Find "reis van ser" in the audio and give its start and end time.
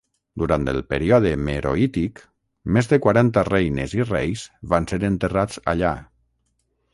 4.13-5.01